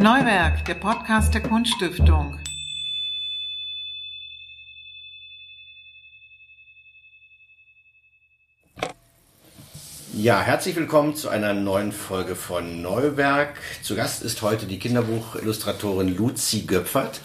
[0.00, 2.38] Neuwerk, der Podcast der Kunststiftung.
[10.12, 13.58] Ja, herzlich willkommen zu einer neuen Folge von Neuwerk.
[13.82, 17.20] Zu Gast ist heute die Kinderbuchillustratorin Luzi Göpfert.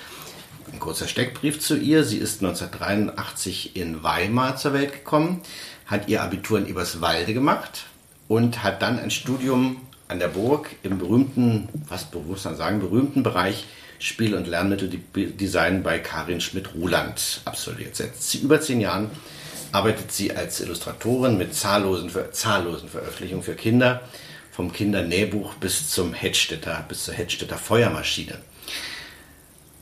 [0.71, 2.03] Ein kurzer Steckbrief zu ihr.
[2.03, 5.43] Sie ist 1983 in Weimar zur Welt gekommen,
[5.85, 7.85] hat ihr Abitur in Eberswalde gemacht
[8.27, 9.79] und hat dann ein Studium
[10.13, 13.65] an der Burg im berühmten, was muss man sagen, berühmten Bereich
[13.97, 17.95] Spiel- und Lernmitteldesign bei Karin Schmidt-Ruland absolviert.
[17.95, 19.09] Seit über zehn Jahren
[19.71, 24.01] arbeitet sie als Illustratorin mit zahllosen, zahllosen Veröffentlichungen für Kinder,
[24.51, 28.37] vom Kindernähbuch bis zum Hedstetter, bis zur Hedstetter Feuermaschine.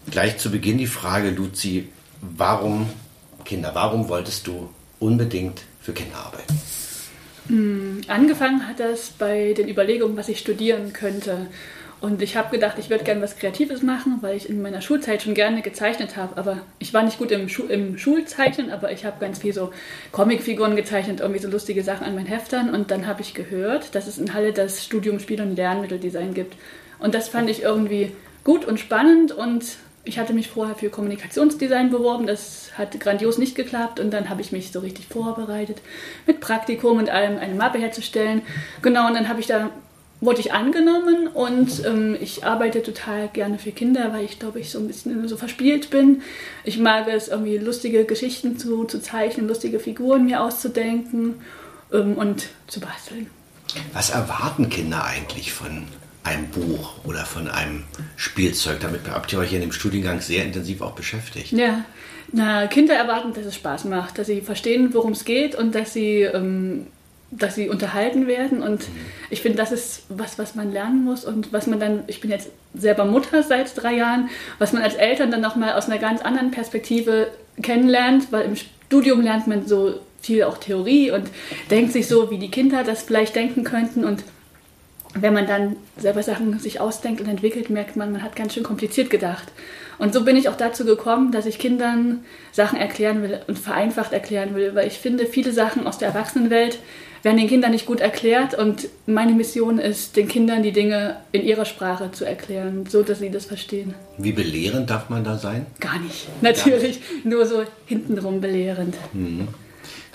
[0.09, 1.89] Gleich zu Beginn die Frage, Luzi,
[2.21, 2.89] warum
[3.43, 6.57] Kinder, warum wolltest du unbedingt für Kinder arbeiten?
[7.47, 11.47] Hm, angefangen hat das bei den Überlegungen, was ich studieren könnte.
[12.01, 15.21] Und ich habe gedacht, ich würde gerne was Kreatives machen, weil ich in meiner Schulzeit
[15.21, 16.35] schon gerne gezeichnet habe.
[16.35, 19.71] Aber ich war nicht gut im, Schu im Schulzeichnen, aber ich habe ganz viel so
[20.11, 22.73] Comicfiguren gezeichnet, irgendwie so lustige Sachen an meinen Heftern.
[22.73, 26.55] Und dann habe ich gehört, dass es in Halle das Studium Spiel- und Lernmitteldesign gibt.
[26.97, 28.11] Und das fand ich irgendwie
[28.43, 33.55] gut und spannend und ich hatte mich vorher für Kommunikationsdesign beworben, das hat grandios nicht
[33.55, 35.77] geklappt und dann habe ich mich so richtig vorbereitet,
[36.25, 38.41] mit Praktikum und allem eine Mappe herzustellen.
[38.81, 39.69] Genau, und dann habe ich da
[40.21, 44.69] wurde ich angenommen und ähm, ich arbeite total gerne für Kinder, weil ich glaube, ich
[44.69, 46.21] so ein bisschen so verspielt bin.
[46.63, 51.41] Ich mag es, irgendwie lustige Geschichten zu, zu zeichnen, lustige Figuren mir auszudenken
[51.91, 53.31] ähm, und zu basteln.
[53.93, 55.87] Was erwarten Kinder eigentlich von
[56.23, 57.83] einem Buch oder von einem
[58.15, 58.79] Spielzeug?
[58.81, 61.51] Damit habt ihr euch in dem Studiengang sehr intensiv auch beschäftigt.
[61.51, 61.85] Ja,
[62.31, 65.93] na, Kinder erwarten, dass es Spaß macht, dass sie verstehen, worum es geht und dass
[65.93, 66.87] sie ähm,
[67.31, 68.61] dass sie unterhalten werden.
[68.61, 68.95] Und mhm.
[69.29, 72.29] ich finde, das ist was, was man lernen muss und was man dann, ich bin
[72.29, 76.21] jetzt selber Mutter seit drei Jahren, was man als Eltern dann nochmal aus einer ganz
[76.21, 77.31] anderen Perspektive
[77.61, 81.29] kennenlernt, weil im Studium lernt man so viel auch Theorie und
[81.71, 84.23] denkt sich so, wie die Kinder das vielleicht denken könnten und
[85.13, 88.63] wenn man dann selber Sachen sich ausdenkt und entwickelt, merkt man, man hat ganz schön
[88.63, 89.51] kompliziert gedacht.
[89.97, 94.13] Und so bin ich auch dazu gekommen, dass ich Kindern Sachen erklären will und vereinfacht
[94.13, 96.79] erklären will, weil ich finde, viele Sachen aus der Erwachsenenwelt
[97.23, 101.43] werden den Kindern nicht gut erklärt und meine Mission ist, den Kindern die Dinge in
[101.43, 103.93] ihrer Sprache zu erklären, so dass sie das verstehen.
[104.17, 105.67] Wie belehrend darf man da sein?
[105.79, 107.29] Gar nicht, natürlich, ja.
[107.29, 108.95] nur so hintenrum belehrend.
[109.13, 109.49] Mhm.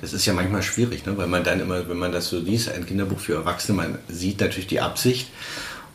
[0.01, 1.17] Das ist ja manchmal schwierig, ne?
[1.17, 4.41] weil man dann immer, wenn man das so liest, ein Kinderbuch für Erwachsene, man sieht
[4.41, 5.29] natürlich die Absicht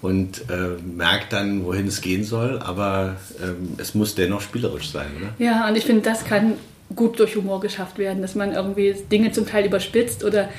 [0.01, 5.12] und äh, merkt dann, wohin es gehen soll, aber ähm, es muss dennoch spielerisch sein,
[5.17, 5.34] oder?
[5.38, 6.53] Ja, und ich finde, das kann
[6.95, 10.50] gut durch Humor geschafft werden, dass man irgendwie Dinge zum Teil überspitzt oder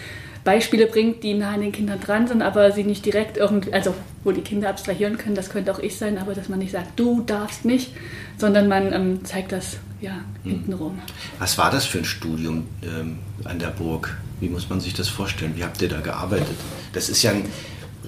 [0.45, 3.95] Beispiele bringt, die nah an den Kindern dran sind, aber sie nicht direkt irgendwie, also
[4.25, 6.99] wo die Kinder abstrahieren können, das könnte auch ich sein, aber dass man nicht sagt,
[6.99, 7.93] du darfst nicht,
[8.39, 10.51] sondern man ähm, zeigt das ja hm.
[10.51, 10.99] hintenrum.
[11.39, 14.19] Was war das für ein Studium ähm, an der Burg?
[14.41, 15.57] Wie muss man sich das vorstellen?
[15.57, 16.57] Wie habt ihr da gearbeitet?
[16.93, 17.45] Das ist ja ein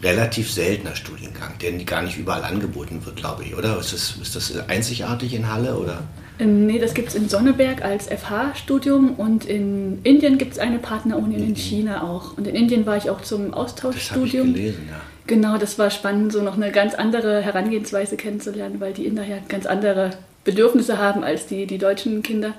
[0.02, 3.78] relativ seltener Studiengang, der gar nicht überall angeboten wird, glaube ich, oder?
[3.78, 6.02] Ist das, ist das einzigartig in Halle oder?
[6.38, 10.78] Ähm, nee, das gibt es in Sonneberg als FH-Studium und in Indien gibt es eine
[10.78, 12.36] Partneruni und in China auch.
[12.36, 14.52] Und in Indien war ich auch zum Austauschstudium.
[14.52, 15.00] Das ich gelesen, ja.
[15.26, 19.38] Genau, das war spannend, so noch eine ganz andere Herangehensweise kennenzulernen, weil die Inder ja
[19.48, 20.10] ganz andere
[20.44, 22.54] Bedürfnisse haben als die, die deutschen Kinder.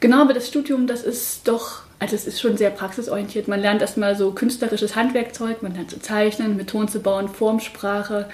[0.00, 3.48] Genau, aber das Studium, das ist doch also es ist schon sehr praxisorientiert.
[3.48, 8.28] Man lernt erstmal so künstlerisches Handwerkzeug, man lernt zu zeichnen, Methoden zu bauen, Formsprache,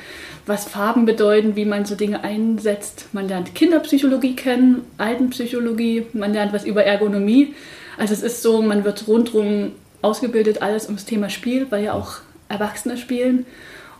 [0.44, 3.06] was Farben bedeuten, wie man so Dinge einsetzt.
[3.12, 7.54] Man lernt Kinderpsychologie kennen, Altenpsychologie, man lernt was über Ergonomie.
[7.96, 9.70] Also es ist so, man wird rundherum
[10.02, 12.16] ausgebildet, alles ums Thema Spiel, weil ja auch
[12.48, 13.46] Erwachsene spielen.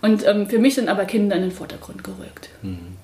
[0.03, 2.51] Und ähm, für mich sind aber Kinder in den Vordergrund gerückt.
[2.63, 2.97] Mhm.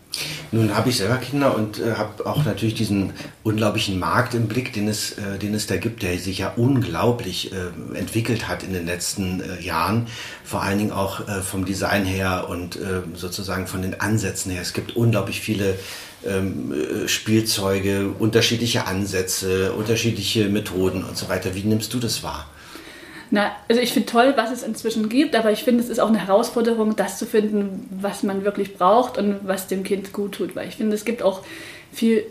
[0.52, 3.12] Nun habe ich selber Kinder und äh, habe auch natürlich diesen
[3.42, 7.52] unglaublichen Markt im Blick, den es, äh, den es da gibt, der sich ja unglaublich
[7.52, 10.06] äh, entwickelt hat in den letzten äh, Jahren.
[10.44, 14.62] Vor allen Dingen auch äh, vom Design her und äh, sozusagen von den Ansätzen her.
[14.62, 15.78] Es gibt unglaublich viele
[16.26, 16.72] ähm,
[17.06, 21.54] Spielzeuge, unterschiedliche Ansätze, unterschiedliche Methoden und so weiter.
[21.54, 22.48] Wie nimmst du das wahr?
[23.30, 26.08] Na, also ich finde toll, was es inzwischen gibt, aber ich finde, es ist auch
[26.08, 30.54] eine Herausforderung, das zu finden, was man wirklich braucht und was dem Kind gut tut.
[30.54, 31.42] Weil ich finde, es gibt auch
[31.92, 32.24] viel,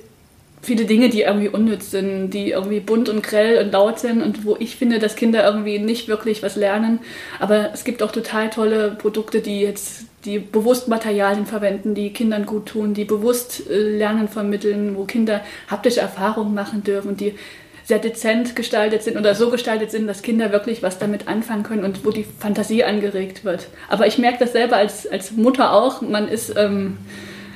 [0.61, 4.45] viele Dinge, die irgendwie unnütz sind, die irgendwie bunt und grell und laut sind und
[4.45, 6.99] wo ich finde, dass Kinder irgendwie nicht wirklich was lernen.
[7.39, 12.45] Aber es gibt auch total tolle Produkte, die jetzt die bewusst Materialien verwenden, die Kindern
[12.45, 17.35] gut tun, die bewusst äh, Lernen vermitteln, wo Kinder haptische Erfahrungen machen dürfen, die
[17.85, 21.83] sehr dezent gestaltet sind oder so gestaltet sind, dass Kinder wirklich was damit anfangen können
[21.83, 23.67] und wo die Fantasie angeregt wird.
[23.87, 26.97] Aber ich merke das selber als, als Mutter auch, man ist ähm,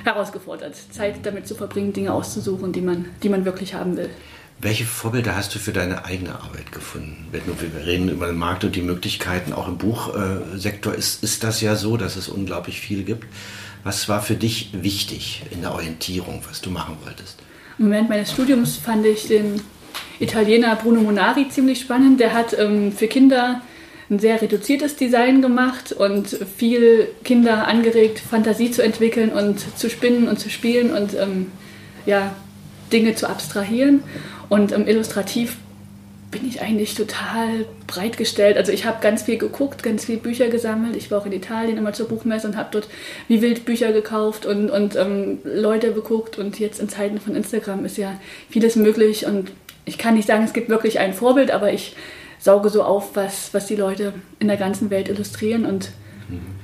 [0.04, 4.10] herausgefordert, Zeit damit zu verbringen, Dinge auszusuchen, die man, die man wirklich haben will.
[4.62, 7.28] Welche Vorbilder hast du für deine eigene Arbeit gefunden?
[7.32, 7.42] Wir
[7.86, 11.98] reden über den Markt und die Möglichkeiten, auch im Buchsektor ist, ist das ja so,
[11.98, 13.26] dass es unglaublich viel gibt.
[13.86, 17.40] Was war für dich wichtig in der Orientierung, was du machen wolltest?
[17.78, 19.62] Während meines Studiums fand ich den
[20.20, 22.20] Italiener Bruno Monari ziemlich spannend.
[22.20, 23.62] Der hat ähm, für Kinder
[24.10, 26.28] ein sehr reduziertes Design gemacht und
[26.58, 31.52] viel Kinder angeregt, Fantasie zu entwickeln und zu spinnen und zu spielen und ähm,
[32.06, 32.36] ja,
[32.92, 34.04] Dinge zu abstrahieren.
[34.50, 35.58] Und ähm, illustrativ
[36.32, 38.58] bin ich eigentlich total breit gestellt.
[38.58, 40.96] Also ich habe ganz viel geguckt, ganz viel Bücher gesammelt.
[40.96, 42.88] Ich war auch in Italien immer zur Buchmesse und habe dort
[43.28, 46.38] wie wild Bücher gekauft und, und ähm, Leute beguckt.
[46.38, 48.20] Und jetzt in Zeiten von Instagram ist ja
[48.50, 49.26] vieles möglich.
[49.26, 49.52] Und
[49.86, 51.96] ich kann nicht sagen, es gibt wirklich ein Vorbild, aber ich
[52.40, 55.66] sauge so auf, was, was die Leute in der ganzen Welt illustrieren.
[55.66, 55.92] Und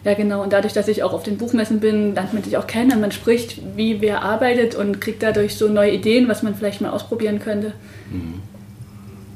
[0.03, 0.43] ja, genau.
[0.43, 3.01] Und dadurch, dass ich auch auf den Buchmessen bin, lernt man sich auch kennen und
[3.01, 6.91] man spricht, wie wer arbeitet und kriegt dadurch so neue Ideen, was man vielleicht mal
[6.91, 7.73] ausprobieren könnte.
[8.11, 8.41] Mhm.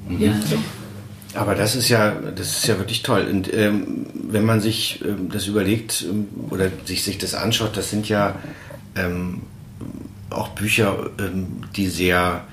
[0.07, 0.21] Mhm.
[0.21, 0.57] Ja, so.
[1.33, 3.27] Aber das ist ja, das ist ja wirklich toll.
[3.29, 7.89] Und ähm, wenn man sich ähm, das überlegt ähm, oder sich, sich das anschaut, das
[7.89, 8.35] sind ja
[8.95, 9.41] ähm,
[10.29, 12.43] auch Bücher, ähm, die sehr,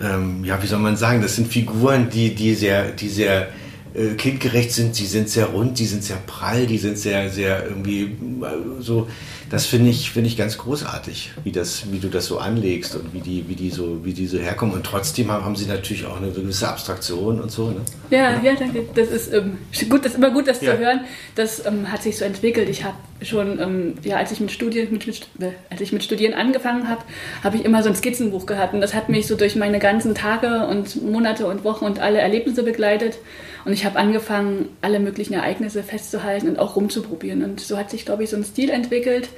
[0.00, 3.48] ähm, ja, wie soll man sagen, das sind Figuren, die, die sehr, die sehr
[3.94, 7.64] äh, kindgerecht sind, die sind sehr rund, die sind sehr prall, die sind sehr, sehr
[7.66, 9.06] irgendwie äh, so
[9.50, 13.12] das finde ich, finde ich ganz großartig, wie das, wie du das so anlegst und
[13.12, 14.76] wie die, wie die so, wie die so herkommen.
[14.76, 17.70] Und trotzdem haben, haben sie natürlich auch eine gewisse Abstraktion und so.
[17.70, 17.80] Ne?
[18.10, 18.84] Ja, ja, ja, danke.
[18.94, 19.58] Das ist ähm,
[19.88, 20.72] gut, das ist immer gut, das ja.
[20.72, 21.00] zu hören.
[21.34, 22.68] Das ähm, hat sich so entwickelt.
[22.68, 26.04] Ich habe schon, ähm, ja, als ich mit Studien, mit, mit, äh, als ich mit
[26.04, 27.02] Studieren angefangen habe,
[27.42, 28.72] habe ich immer so ein Skizzenbuch gehabt.
[28.72, 32.20] Und das hat mich so durch meine ganzen Tage und Monate und Wochen und alle
[32.20, 33.18] Erlebnisse begleitet.
[33.64, 37.44] Und ich habe angefangen, alle möglichen Ereignisse festzuhalten und auch rumzuprobieren.
[37.44, 39.28] Und so hat sich, glaube ich, so ein Stil entwickelt,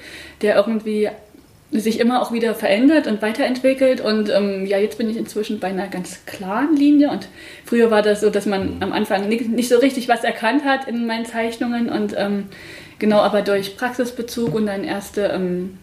[0.42, 1.08] der irgendwie
[1.72, 4.00] sich immer auch wieder verändert und weiterentwickelt.
[4.00, 7.10] Und ähm, ja, jetzt bin ich inzwischen bei einer ganz klaren Linie.
[7.10, 7.28] Und
[7.64, 10.86] früher war das so, dass man am Anfang nicht, nicht so richtig was erkannt hat
[10.86, 11.88] in meinen Zeichnungen.
[11.88, 12.44] Und ähm,
[12.98, 15.78] genau, aber durch Praxisbezug und dann erste ähm,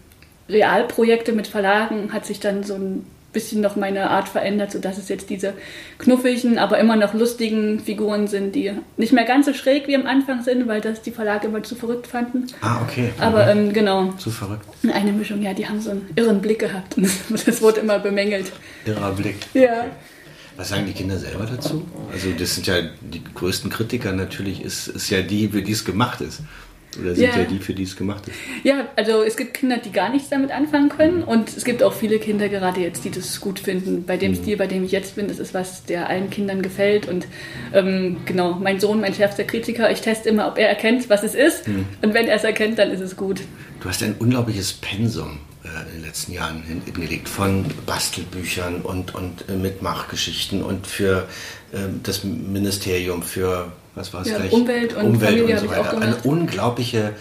[0.47, 5.09] Realprojekte mit Verlagen hat sich dann so ein bisschen noch meine Art verändert, sodass es
[5.09, 5.53] jetzt diese
[5.97, 10.05] knuffigen, aber immer noch lustigen Figuren sind, die nicht mehr ganz so schräg wie am
[10.05, 12.47] Anfang sind, weil das die Verlage immer zu verrückt fanden.
[12.61, 13.11] Ah, okay.
[13.19, 14.11] Aber ähm, genau.
[14.13, 14.65] Zu verrückt.
[14.91, 16.95] Eine Mischung, ja, die haben so einen irren Blick gehabt.
[16.97, 18.51] Das, das wurde immer bemängelt.
[18.85, 19.37] Irrer Blick.
[19.53, 19.81] Ja.
[19.81, 19.89] Okay.
[20.59, 21.87] Was sagen die Kinder selber dazu?
[22.11, 25.85] Also das sind ja die größten Kritiker natürlich, ist, ist ja die, für die es
[25.85, 26.41] gemacht ist.
[26.99, 27.37] Oder sind ja.
[27.37, 28.35] ja die, für die es gemacht ist?
[28.63, 31.17] Ja, also es gibt Kinder, die gar nichts damit anfangen können.
[31.17, 31.23] Mhm.
[31.23, 34.05] Und es gibt auch viele Kinder gerade jetzt, die das gut finden.
[34.05, 34.37] Bei dem mhm.
[34.37, 37.07] Stil, bei dem ich jetzt bin, das ist was, der allen Kindern gefällt.
[37.07, 37.27] Und
[37.73, 41.35] ähm, genau, mein Sohn, mein schärfster Kritiker, ich teste immer, ob er erkennt, was es
[41.35, 41.67] ist.
[41.67, 41.85] Mhm.
[42.01, 43.41] Und wenn er es erkennt, dann ist es gut.
[43.81, 49.47] Du hast ein unglaubliches Pensum äh, in den letzten Jahren hingelegt von Bastelbüchern und, und
[49.47, 51.27] äh, Mitmachgeschichten und für
[51.71, 54.51] äh, das Ministerium für was war es ja, gleich?
[54.51, 56.01] Umwelt und Umwelt Familie und so weiter.
[56.01, 57.13] Eine unglaubliche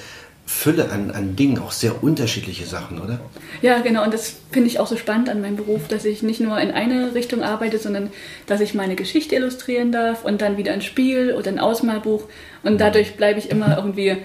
[0.48, 3.20] Fülle an, an Dingen, auch sehr unterschiedliche Sachen, oder?
[3.60, 4.02] Ja, genau.
[4.02, 6.70] Und das finde ich auch so spannend an meinem Beruf, dass ich nicht nur in
[6.70, 8.10] eine Richtung arbeite, sondern
[8.46, 12.22] dass ich meine Geschichte illustrieren darf und dann wieder ein Spiel oder ein Ausmalbuch.
[12.62, 14.16] Und dadurch bleibe ich immer irgendwie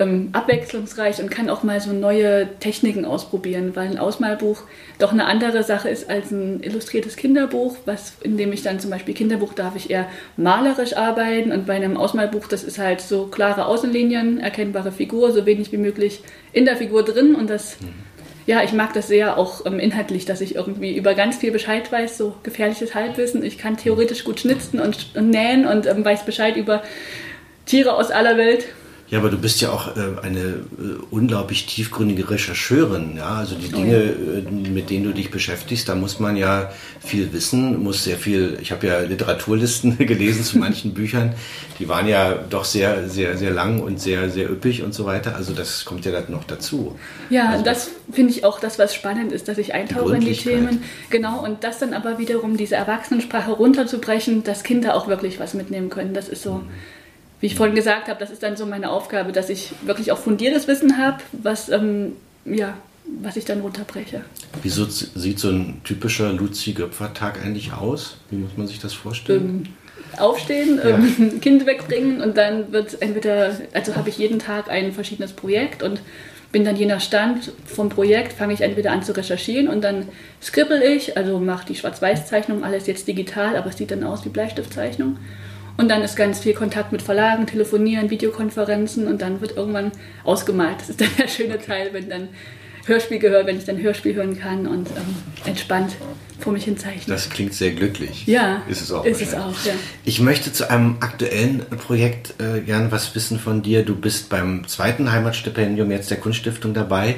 [0.00, 4.62] ähm, abwechslungsreich und kann auch mal so neue Techniken ausprobieren, weil ein Ausmalbuch
[4.98, 8.90] doch eine andere Sache ist als ein illustriertes Kinderbuch, was in dem ich dann zum
[8.90, 13.26] Beispiel Kinderbuch darf ich eher malerisch arbeiten und bei einem Ausmalbuch, das ist halt so
[13.26, 17.76] klare Außenlinien, erkennbare Figur, so wenig wie möglich in der Figur drin und das
[18.46, 21.92] ja, ich mag das sehr auch ähm, inhaltlich, dass ich irgendwie über ganz viel Bescheid
[21.92, 23.44] weiß, so gefährliches Halbwissen.
[23.44, 26.82] Ich kann theoretisch gut schnitzen und, und nähen und ähm, weiß Bescheid über
[27.66, 28.66] Tiere aus aller Welt.
[29.10, 30.62] Ja, aber du bist ja auch äh, eine äh,
[31.10, 33.16] unglaublich tiefgründige Rechercheurin.
[33.16, 33.34] Ja?
[33.36, 37.82] Also die Dinge, äh, mit denen du dich beschäftigst, da muss man ja viel wissen,
[37.82, 38.58] muss sehr viel.
[38.62, 41.34] Ich habe ja Literaturlisten gelesen zu manchen Büchern,
[41.80, 45.34] die waren ja doch sehr, sehr, sehr lang und sehr, sehr üppig und so weiter.
[45.34, 46.96] Also das kommt ja dann noch dazu.
[47.30, 50.34] Ja, also, das finde ich auch das, was spannend ist, dass ich eintauche in die
[50.34, 50.84] Themen.
[51.10, 55.90] Genau, und das dann aber wiederum diese Erwachsenensprache runterzubrechen, dass Kinder auch wirklich was mitnehmen
[55.90, 56.14] können.
[56.14, 56.54] Das ist so.
[56.54, 56.70] Mhm
[57.40, 60.18] wie ich vorhin gesagt habe, das ist dann so meine Aufgabe, dass ich wirklich auch
[60.18, 62.12] fundiertes Wissen habe, was, ähm,
[62.44, 62.74] ja,
[63.20, 64.22] was ich dann runterbreche.
[64.62, 68.18] Wieso sieht so ein typischer Luzi-Göpfer-Tag eigentlich aus?
[68.30, 69.66] Wie muss man sich das vorstellen?
[69.66, 70.90] Ähm, aufstehen, ja.
[70.90, 75.82] ähm, Kind wegbringen und dann wird entweder, also habe ich jeden Tag ein verschiedenes Projekt
[75.82, 76.00] und
[76.52, 80.08] bin dann je nach Stand vom Projekt, fange ich entweder an zu recherchieren und dann
[80.42, 84.30] skribbel ich, also mache die Schwarz-Weiß-Zeichnung, alles jetzt digital, aber es sieht dann aus wie
[84.30, 85.16] Bleistiftzeichnung.
[85.80, 89.92] Und dann ist ganz viel Kontakt mit Verlagen, Telefonieren, Videokonferenzen und dann wird irgendwann
[90.24, 90.76] ausgemalt.
[90.78, 92.28] Das ist dann der schöne Teil, wenn dann
[92.84, 95.96] Hörspiel gehört, wenn ich dann Hörspiel hören kann und ähm, entspannt
[96.38, 97.14] vor mich hin zeichne.
[97.14, 98.26] Das klingt sehr glücklich.
[98.26, 99.04] Ja, ist es auch.
[99.04, 99.72] Ist es auch ja.
[100.04, 103.82] Ich möchte zu einem aktuellen Projekt äh, gerne was wissen von dir.
[103.82, 107.16] Du bist beim zweiten Heimatstipendium jetzt der Kunststiftung dabei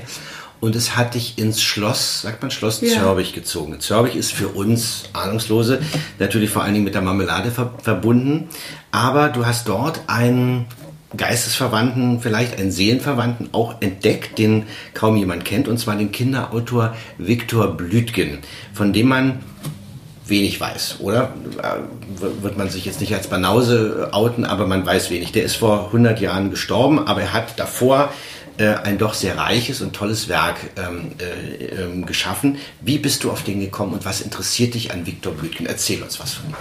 [0.63, 2.91] und es hat dich ins Schloss, sagt man Schloss ja.
[2.91, 3.81] Zörbig gezogen.
[3.81, 5.81] Zörbig ist für uns Ahnungslose
[6.21, 8.49] natürlich vor allen Dingen mit der Marmelade ver verbunden,
[8.93, 10.67] aber du hast dort ein
[11.17, 17.77] Geistesverwandten, vielleicht einen Seelenverwandten auch entdeckt, den kaum jemand kennt, und zwar den Kinderautor Viktor
[17.77, 18.39] Blütgen,
[18.73, 19.41] von dem man
[20.27, 21.35] wenig weiß, oder?
[22.41, 25.33] Wird man sich jetzt nicht als Banause outen, aber man weiß wenig.
[25.33, 28.11] Der ist vor 100 Jahren gestorben, aber er hat davor
[28.59, 32.59] äh, ein doch sehr reiches und tolles Werk ähm, äh, äh, geschaffen.
[32.81, 35.67] Wie bist du auf den gekommen und was interessiert dich an Viktor Blütgen?
[35.67, 36.55] Erzähl uns was von ihm.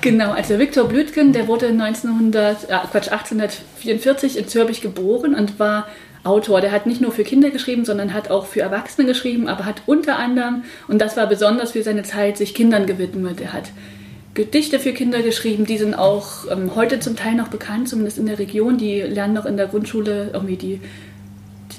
[0.00, 5.86] Genau, also Viktor Blütgen, der wurde 1900, äh, Quatsch, 1844 in Zürich geboren und war
[6.24, 6.60] Autor.
[6.60, 9.82] Der hat nicht nur für Kinder geschrieben, sondern hat auch für Erwachsene geschrieben, aber hat
[9.86, 13.40] unter anderem, und das war besonders für seine Zeit, sich Kindern gewidmet.
[13.40, 13.70] Er hat
[14.34, 18.26] Gedichte für Kinder geschrieben, die sind auch ähm, heute zum Teil noch bekannt, zumindest in
[18.26, 18.78] der Region.
[18.78, 20.80] Die lernen noch in der Grundschule irgendwie die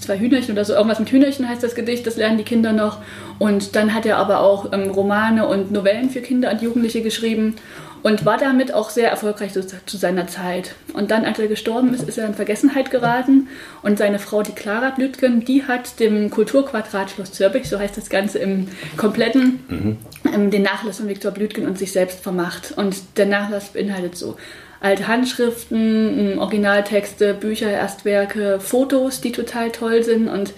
[0.04, 3.00] zwei Hühnerchen oder so, irgendwas mit Hühnerchen heißt das Gedicht, das lernen die Kinder noch.
[3.40, 7.56] Und dann hat er aber auch ähm, Romane und Novellen für Kinder und Jugendliche geschrieben
[8.04, 10.76] und war damit auch sehr erfolgreich zu, zu, seiner Zeit.
[10.94, 13.48] Und dann, als er gestorben ist, ist er in Vergessenheit geraten
[13.82, 18.10] und seine Frau, die Clara Blütgen, die hat dem Kulturquadrat Schloss Zürbich, so heißt das
[18.10, 18.68] Ganze im
[18.98, 19.98] kompletten, mhm.
[20.34, 22.74] ähm, den Nachlass von Viktor Blütgen und sich selbst vermacht.
[22.76, 24.36] Und der Nachlass beinhaltet so
[24.84, 30.28] alte Handschriften, Originaltexte, Bücher, Erstwerke, Fotos, die total toll sind.
[30.28, 30.54] Und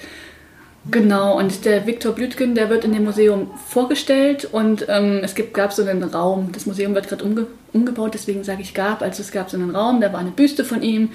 [0.91, 5.55] Genau, und der Viktor Blütgen, der wird in dem Museum vorgestellt und ähm, es gibt,
[5.55, 6.51] gab so einen Raum.
[6.51, 9.01] Das Museum wird gerade umge umgebaut, deswegen sage ich gab.
[9.01, 11.09] Also es gab so einen Raum, da war eine Büste von ihm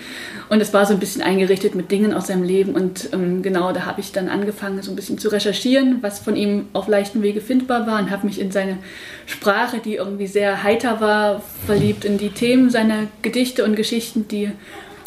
[0.50, 2.74] und es war so ein bisschen eingerichtet mit Dingen aus seinem Leben.
[2.74, 6.36] Und ähm, genau, da habe ich dann angefangen, so ein bisschen zu recherchieren, was von
[6.36, 8.76] ihm auf leichten Wege findbar war und habe mich in seine
[9.24, 14.50] Sprache, die irgendwie sehr heiter war, verliebt in die Themen seiner Gedichte und Geschichten, die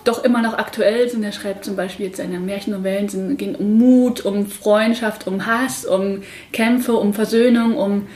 [0.04, 1.24] doch immer noch aktuell sind.
[1.24, 5.86] Er schreibt zum Beispiel jetzt seine Märchennovellen, sind, gehen um Mut, um Freundschaft, um Hass,
[5.86, 8.08] um Kämpfe, um Versöhnung, um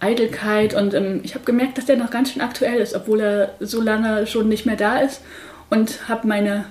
[0.00, 0.74] Eitelkeit.
[0.74, 3.80] Und ähm, ich habe gemerkt, dass der noch ganz schön aktuell ist, obwohl er so
[3.80, 5.22] lange schon nicht mehr da ist.
[5.70, 6.64] Und habe meine,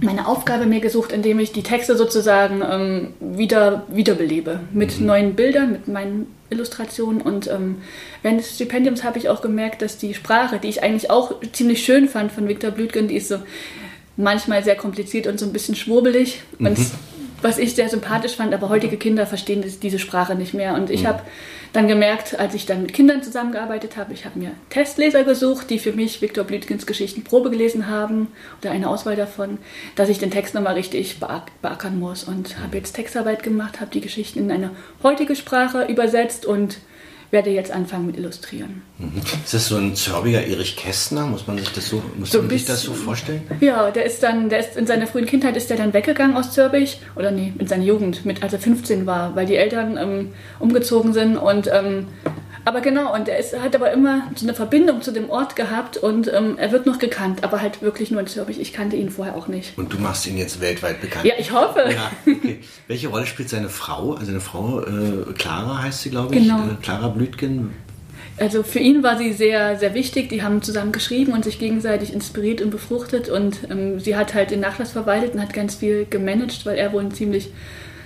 [0.00, 4.60] meine Aufgabe mir gesucht, indem ich die Texte sozusagen ähm, wieder wiederbelebe.
[4.72, 5.06] Mit mhm.
[5.06, 7.20] neuen Bildern, mit meinen Illustrationen.
[7.20, 7.76] Und ähm,
[8.22, 11.84] während des Stipendiums habe ich auch gemerkt, dass die Sprache, die ich eigentlich auch ziemlich
[11.84, 13.38] schön fand von Viktor Blütgen, die ist so
[14.16, 16.42] manchmal sehr kompliziert und so ein bisschen schwurbelig.
[16.58, 16.66] Mhm.
[16.66, 16.78] Und
[17.42, 20.74] was ich sehr sympathisch fand, aber heutige Kinder verstehen diese Sprache nicht mehr.
[20.74, 21.08] Und ich mhm.
[21.08, 21.22] habe
[21.72, 25.78] dann gemerkt, als ich dann mit Kindern zusammengearbeitet habe, ich habe mir Testleser gesucht, die
[25.78, 28.28] für mich Viktor Blütkins Geschichten Probe gelesen haben
[28.60, 29.58] oder eine Auswahl davon,
[29.96, 32.24] dass ich den Text nochmal richtig beackern muss.
[32.24, 34.70] Und habe jetzt Textarbeit gemacht, habe die Geschichten in eine
[35.02, 36.78] heutige Sprache übersetzt und
[37.32, 38.82] werde jetzt anfangen mit Illustrieren.
[38.98, 39.22] Mhm.
[39.42, 41.26] Ist das so ein Zörbiger Erich Kästner?
[41.26, 43.42] Muss man sich das so, muss so man sich das so vorstellen?
[43.60, 46.52] Ja, der ist dann, der ist in seiner frühen Kindheit ist der dann weggegangen aus
[46.52, 50.32] Zürbich oder nee, in seiner Jugend, mit als er 15 war, weil die Eltern ähm,
[50.60, 52.06] umgezogen sind und ähm,
[52.64, 55.96] aber genau, und er ist, hat aber immer so eine Verbindung zu dem Ort gehabt
[55.96, 58.60] und ähm, er wird noch gekannt, aber halt wirklich nur in Zürich.
[58.60, 59.76] Ich kannte ihn vorher auch nicht.
[59.76, 61.24] Und du machst ihn jetzt weltweit bekannt?
[61.24, 61.84] Ja, ich hoffe.
[61.92, 62.60] Ja, okay.
[62.86, 64.12] Welche Rolle spielt seine Frau?
[64.12, 66.42] Also eine Frau, äh, Clara heißt sie, glaube ich.
[66.42, 66.58] Genau.
[66.58, 67.70] Äh, Clara Blütgen.
[68.38, 70.28] Also für ihn war sie sehr, sehr wichtig.
[70.28, 73.28] Die haben zusammen geschrieben und sich gegenseitig inspiriert und befruchtet.
[73.28, 76.92] Und ähm, sie hat halt den Nachlass verwaltet und hat ganz viel gemanagt, weil er
[76.92, 77.50] wohl ein ziemlich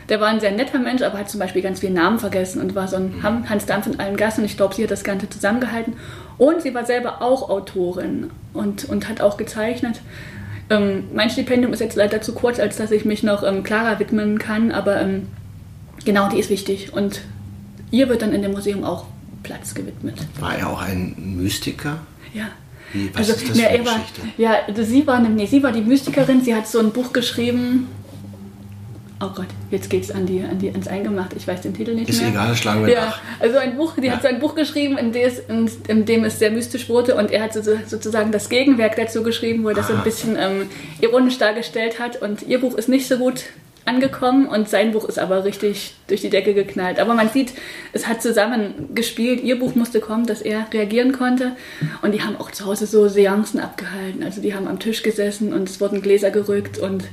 [0.09, 2.77] der war ein sehr netter Mensch, aber hat zum Beispiel ganz viele Namen vergessen und
[2.77, 3.49] war so ein mhm.
[3.49, 4.43] Hans Dampf in allen Gassen.
[4.43, 5.95] Und ich glaube, sie hat das Ganze zusammengehalten.
[6.39, 10.01] Und sie war selber auch Autorin und, und hat auch gezeichnet.
[10.71, 13.99] Ähm, mein Stipendium ist jetzt leider zu kurz, als dass ich mich noch ähm, Clara
[13.99, 15.29] widmen kann, aber ähm,
[16.05, 16.93] genau, die ist wichtig.
[16.93, 17.23] Und
[17.97, 19.07] ihr wird dann in dem Museum auch
[19.43, 20.15] Platz gewidmet.
[20.41, 21.99] War er auch ein Mystiker?
[22.35, 22.49] Ja.
[22.93, 23.85] Wie, was also, ist das für eine?
[23.85, 24.01] War,
[24.37, 26.43] ja, sie war, nee, sie war die Mystikerin.
[26.43, 27.89] Sie hat so ein Buch geschrieben,
[29.19, 31.37] Oh Gott, jetzt geht's an die, an die, ans Eingemachte.
[31.37, 32.29] Ich weiß den Titel nicht ist mehr.
[32.29, 33.21] Ist egal, schlagen wir ja, nach.
[33.41, 34.13] Also ein Buch, die ja.
[34.13, 37.31] hat so ein Buch geschrieben, in, des, in, in, dem es sehr mystisch wurde und
[37.31, 40.69] er hat so, sozusagen das Gegenwerk dazu geschrieben, wo er das so ein bisschen ähm,
[41.01, 43.45] ironisch dargestellt hat und ihr Buch ist nicht so gut
[43.87, 46.99] angekommen und sein Buch ist aber richtig durch die Decke geknallt.
[46.99, 47.53] Aber man sieht,
[47.93, 49.43] es hat zusammen gespielt.
[49.43, 51.53] Ihr Buch musste kommen, dass er reagieren konnte.
[52.03, 54.23] Und die haben auch zu Hause so Seancen abgehalten.
[54.23, 57.05] Also die haben am Tisch gesessen und es wurden Gläser gerückt und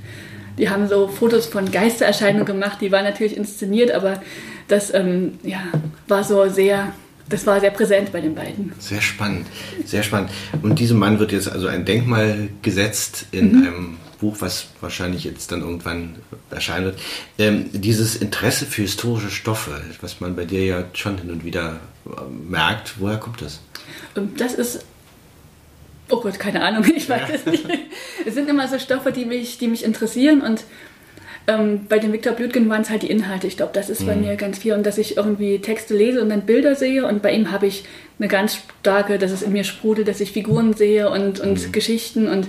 [0.58, 4.22] die haben so Fotos von Geistererscheinungen gemacht, die waren natürlich inszeniert, aber
[4.68, 5.62] das ähm, ja,
[6.08, 6.94] war so sehr
[7.30, 8.74] das war sehr präsent bei den beiden.
[8.80, 9.48] Sehr spannend,
[9.86, 10.30] sehr spannend.
[10.62, 13.62] Und diesem Mann wird jetzt also ein Denkmal gesetzt in mhm.
[13.62, 16.16] einem Buch, was wahrscheinlich jetzt dann irgendwann
[16.50, 17.00] erscheinen wird.
[17.38, 21.82] Ähm, dieses Interesse für historische Stoffe, was man bei dir ja schon hin und wieder
[22.06, 22.10] äh,
[22.50, 23.60] merkt, woher kommt das?
[24.16, 24.86] Ähm, das ist
[26.10, 27.36] Oh Gott, keine Ahnung, ich weiß ja.
[27.36, 27.66] es nicht.
[28.26, 30.64] Es sind immer so Stoffe, die mich, die mich interessieren und
[31.46, 33.48] ähm, bei dem Viktor Blütgen waren es halt die Inhalte.
[33.48, 34.06] Ich glaube, das ist mhm.
[34.06, 34.74] bei mir ganz viel.
[34.74, 37.06] Und dass ich irgendwie Texte lese und dann Bilder sehe.
[37.06, 37.84] Und bei ihm habe ich
[38.18, 41.72] eine ganz starke, dass es in mir sprudelt, dass ich Figuren sehe und, und mhm.
[41.74, 42.30] Geschichten.
[42.30, 42.48] Und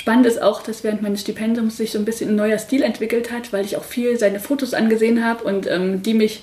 [0.00, 3.30] spannend ist auch, dass während meines Stipendiums sich so ein bisschen ein neuer Stil entwickelt
[3.30, 6.42] hat, weil ich auch viel seine Fotos angesehen habe und ähm, die mich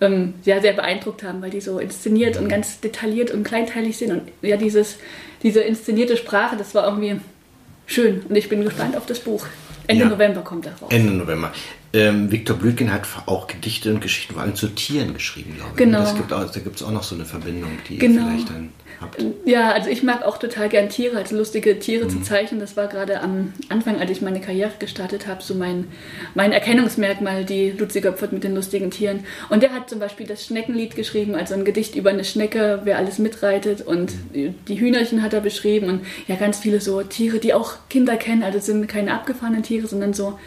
[0.00, 2.48] ähm, ja, sehr beeindruckt haben, weil die so inszeniert und mhm.
[2.48, 4.10] ganz detailliert und kleinteilig sind.
[4.10, 4.96] Und ja, dieses,
[5.42, 7.20] diese inszenierte Sprache, das war irgendwie
[7.84, 8.22] schön.
[8.26, 9.46] Und ich bin gespannt auf das Buch.
[9.86, 10.10] Ende ja.
[10.10, 10.88] November kommt er raus.
[10.90, 11.52] Ende November.
[11.94, 15.76] Ähm, Viktor Blütgen hat auch Gedichte und Geschichten vor allem zu Tieren geschrieben, glaube ich.
[15.76, 16.00] Genau.
[16.00, 18.22] Das gibt auch, da gibt es auch noch so eine Verbindung, die genau.
[18.22, 18.70] ihr vielleicht dann
[19.00, 19.24] habt.
[19.44, 22.10] Ja, also ich mag auch total gern Tiere, also lustige Tiere mhm.
[22.10, 22.58] zu zeichnen.
[22.58, 25.86] Das war gerade am Anfang, als ich meine Karriere gestartet habe, so mein,
[26.34, 29.20] mein Erkennungsmerkmal, die Luzi Göpfert mit den lustigen Tieren.
[29.48, 32.98] Und der hat zum Beispiel das Schneckenlied geschrieben, also ein Gedicht über eine Schnecke, wer
[32.98, 33.82] alles mitreitet.
[33.82, 34.56] Und mhm.
[34.66, 38.42] die Hühnerchen hat er beschrieben und ja, ganz viele so Tiere, die auch Kinder kennen.
[38.42, 40.40] Also sind keine abgefahrenen Tiere, sondern so,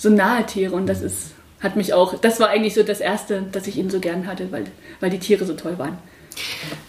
[0.00, 0.74] so nahe Tiere.
[0.74, 3.90] Und das ist hat mich auch, das war eigentlich so das Erste, dass ich ihn
[3.90, 4.64] so gern hatte, weil,
[4.98, 5.98] weil die Tiere so toll waren.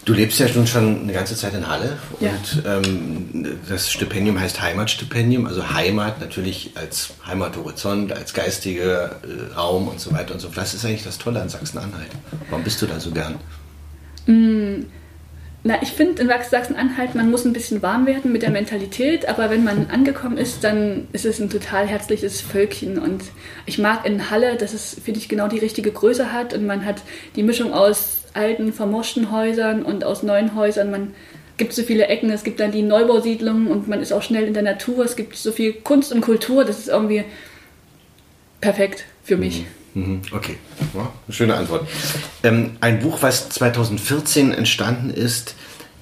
[0.04, 2.76] Du lebst ja nun schon eine ganze Zeit in Halle und ja.
[2.76, 10.00] ähm, das Stipendium heißt Heimatstipendium, also Heimat natürlich als Heimathorizont, als geistiger äh, Raum und
[10.00, 10.58] so weiter und so fort.
[10.58, 12.10] Was ist eigentlich das Tolle an Sachsen-Anhalt?
[12.48, 13.34] Warum bist du da so gern?
[14.26, 14.86] Mm,
[15.64, 19.48] na, ich finde in Sachsen-Anhalt, man muss ein bisschen warm werden mit der Mentalität, aber
[19.48, 23.22] wenn man angekommen ist, dann ist es ein total herzliches Völkchen und
[23.64, 26.84] ich mag in Halle, dass es, finde ich, genau die richtige Größe hat und man
[26.84, 27.02] hat
[27.36, 30.90] die Mischung aus alten, vermoschten Häusern und aus neuen Häusern.
[30.90, 31.14] Man
[31.58, 34.54] gibt so viele Ecken, es gibt dann die Neubausiedlungen und man ist auch schnell in
[34.54, 35.04] der Natur.
[35.04, 37.24] Es gibt so viel Kunst und Kultur, das ist irgendwie
[38.60, 39.60] perfekt für mich.
[39.60, 39.81] Mhm.
[39.94, 40.22] Mhm.
[40.30, 40.56] Okay,
[40.94, 41.88] ja, schöne Antwort.
[42.42, 45.54] Ähm, ein Buch, was 2014 entstanden ist,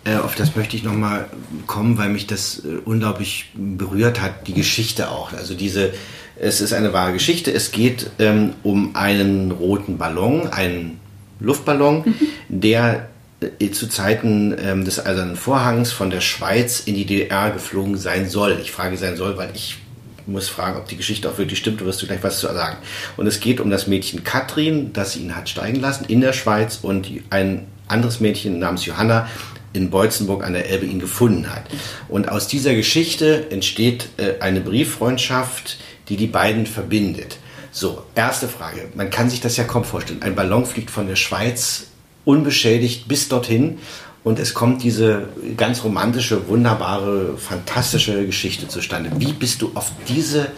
[0.05, 1.27] äh, auf das möchte ich nochmal
[1.67, 5.33] kommen, weil mich das äh, unglaublich berührt hat, die Geschichte auch.
[5.33, 5.93] Also diese,
[6.37, 7.53] es ist eine wahre Geschichte.
[7.53, 11.01] Es geht ähm, um einen roten Ballon, einen
[11.39, 12.15] Luftballon, mhm.
[12.49, 13.09] der
[13.41, 18.29] äh, zu Zeiten ähm, des Eisernen Vorhangs von der Schweiz in die DDR geflogen sein
[18.29, 18.59] soll.
[18.63, 19.79] Ich frage sein soll, weil ich
[20.27, 21.81] muss fragen, ob die Geschichte auch wirklich stimmt.
[21.81, 22.77] Du wirst du gleich was zu sagen.
[23.17, 26.79] Und es geht um das Mädchen Katrin, das ihn hat steigen lassen in der Schweiz
[26.83, 29.29] und ein anderes Mädchen namens Johanna
[29.73, 31.65] in Beutzenburg an der Elbe ihn gefunden hat.
[32.09, 35.79] Und aus dieser Geschichte entsteht äh, eine Brieffreundschaft,
[36.09, 37.39] die die beiden verbindet.
[37.73, 38.89] So, erste Frage.
[38.95, 40.23] Man kann sich das ja kaum vorstellen.
[40.23, 41.87] Ein Ballon fliegt von der Schweiz
[42.25, 43.79] unbeschädigt bis dorthin
[44.23, 49.11] und es kommt diese ganz romantische, wunderbare, fantastische Geschichte zustande.
[49.17, 50.49] Wie bist du auf diese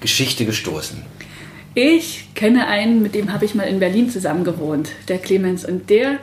[0.00, 1.02] Geschichte gestoßen?
[1.74, 5.64] Ich kenne einen, mit dem habe ich mal in Berlin zusammen gewohnt, der Clemens.
[5.64, 6.18] Und der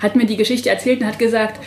[0.00, 1.60] hat mir die Geschichte erzählt und hat gesagt,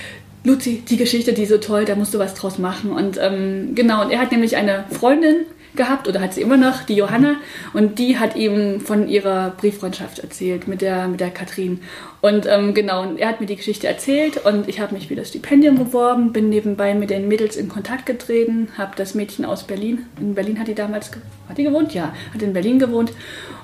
[0.44, 2.92] Luzi, die Geschichte, die ist so toll, da musst du was draus machen.
[2.92, 6.84] Und ähm, genau, und er hat nämlich eine Freundin, gehabt oder hat sie immer noch,
[6.84, 7.36] die Johanna.
[7.74, 11.82] Und die hat ihm von ihrer Brieffreundschaft erzählt mit der, mit der Katrin.
[12.22, 15.16] Und ähm, genau, und er hat mir die Geschichte erzählt und ich habe mich für
[15.16, 19.64] das Stipendium beworben, bin nebenbei mit den Mädels in Kontakt getreten, habe das Mädchen aus
[19.64, 21.12] Berlin, in Berlin hat die damals,
[21.48, 21.94] hat die gewohnt?
[21.94, 23.14] Ja, hat in Berlin gewohnt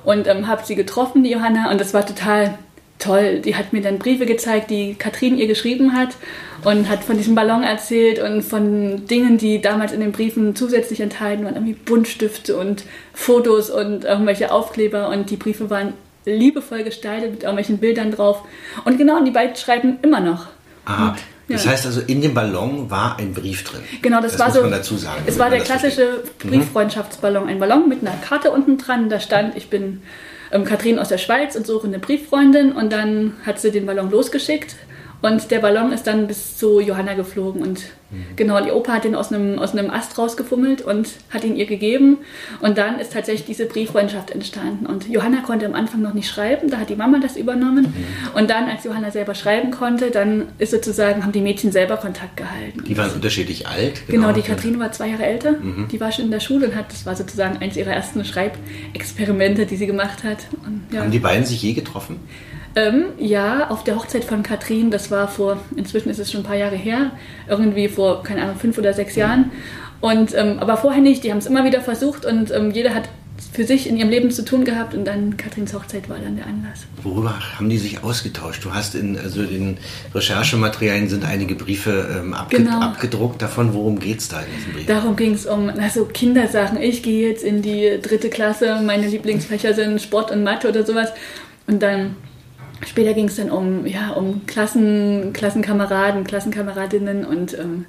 [0.05, 2.57] und ähm, habe sie getroffen, die Johanna, und das war total
[3.05, 3.39] toll.
[3.39, 6.09] Die hat mir dann Briefe gezeigt, die Katrin ihr geschrieben hat
[6.63, 10.99] und hat von diesem Ballon erzählt und von Dingen, die damals in den Briefen zusätzlich
[10.99, 15.93] enthalten waren, irgendwie Buntstifte und Fotos und irgendwelche Aufkleber und die Briefe waren
[16.25, 18.41] liebevoll gestaltet mit irgendwelchen Bildern drauf.
[18.83, 20.47] Und genau, und die beiden schreiben immer noch.
[20.85, 21.09] Aha.
[21.09, 21.57] Und, ja.
[21.57, 23.81] Das heißt also, in dem Ballon war ein Brief drin.
[24.01, 24.61] Genau, das, das war muss so.
[24.61, 26.45] Man dazu sagen, es war der klassische versteht.
[26.45, 26.49] Mhm.
[26.49, 27.47] Brieffreundschaftsballon.
[27.47, 29.09] Ein Ballon mit einer Karte unten dran.
[29.09, 30.01] Da stand, ich bin
[30.51, 32.71] ähm, Katrin aus der Schweiz und suche eine Brieffreundin.
[32.71, 34.75] Und dann hat sie den Ballon losgeschickt
[35.25, 37.63] und der Ballon ist dann bis zu Johanna geflogen.
[37.63, 37.79] Und
[38.11, 38.35] mhm.
[38.35, 41.65] genau, die Opa hat den aus einem, aus einem Ast rausgefummelt und hat ihn ihr
[41.65, 42.17] gegeben.
[42.61, 44.85] Und dann ist tatsächlich diese Brieffreundschaft entstanden.
[44.85, 47.87] Und Johanna konnte am Anfang noch nicht schreiben, da hat die Mama das übernommen.
[47.87, 48.37] Mhm.
[48.37, 52.37] Und dann, als Johanna selber schreiben konnte, dann ist sozusagen, haben die Mädchen selber Kontakt
[52.37, 52.83] gehalten.
[52.87, 54.05] Die waren unterschiedlich alt?
[54.07, 55.53] Genau, genau die Katrin war zwei Jahre älter.
[55.53, 55.87] Mhm.
[55.91, 59.65] Die war schon in der Schule und hat, das war sozusagen eins ihrer ersten Schreibexperimente,
[59.65, 60.45] die sie gemacht hat.
[60.65, 61.01] Und, ja.
[61.01, 62.19] Haben die beiden sich je getroffen?
[62.75, 66.45] Ähm, ja, auf der Hochzeit von Katrin, das war vor, inzwischen ist es schon ein
[66.45, 67.11] paar Jahre her,
[67.47, 69.51] irgendwie vor, keine Ahnung, fünf oder sechs Jahren.
[70.01, 73.07] Und, ähm, aber vorher nicht, die haben es immer wieder versucht und ähm, jeder hat
[73.51, 76.45] für sich in ihrem Leben zu tun gehabt und dann Katrins Hochzeit war dann der
[76.47, 76.85] Anlass.
[77.03, 78.63] Worüber haben die sich ausgetauscht?
[78.63, 79.77] Du hast in also den
[80.13, 82.79] Recherchematerialien sind einige Briefe ähm, abge Genau.
[82.81, 83.41] abgedruckt.
[83.41, 84.87] Davon, worum geht es da in diesen Briefen?
[84.87, 86.81] Darum ging es um also Kindersachen.
[86.81, 91.09] Ich gehe jetzt in die dritte Klasse, meine Lieblingsfächer sind Sport und Mathe oder sowas.
[91.67, 92.15] Und dann
[92.85, 97.85] später ging es dann um, ja, um Klassen, Klassenkameraden, Klassenkameradinnen und ähm,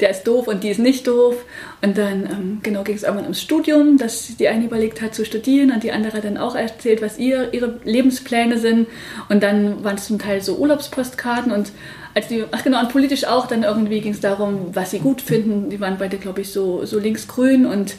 [0.00, 1.36] der ist doof und die ist nicht doof.
[1.82, 5.24] Und dann ähm, genau ging es irgendwann ums Studium, dass die eine überlegt hat zu
[5.24, 8.88] studieren und die andere dann auch erzählt, was ihr, ihre Lebenspläne sind.
[9.28, 11.72] Und dann waren es zum Teil so Urlaubspostkarten und
[12.14, 15.20] als die, ach genau, und politisch auch, dann irgendwie ging es darum, was sie gut
[15.20, 15.70] finden.
[15.70, 17.94] Die waren beide, glaube ich, so, so linksgrün und